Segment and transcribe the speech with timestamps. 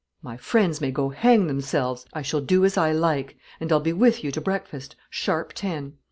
[0.23, 2.07] "My friends may go hang themselves.
[2.11, 5.93] I shall do as I like, and I'll be with you to breakfast, sharp ten."